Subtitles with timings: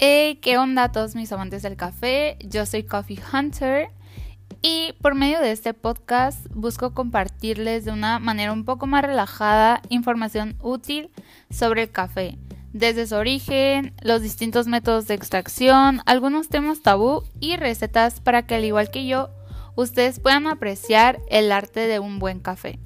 [0.00, 2.36] Hey, ¿qué onda a todos mis amantes del café?
[2.38, 3.88] Yo soy Coffee Hunter
[4.62, 9.82] y por medio de este podcast busco compartirles de una manera un poco más relajada
[9.88, 11.10] información útil
[11.50, 12.38] sobre el café,
[12.72, 18.54] desde su origen, los distintos métodos de extracción, algunos temas tabú y recetas para que
[18.54, 19.30] al igual que yo,
[19.74, 22.78] ustedes puedan apreciar el arte de un buen café.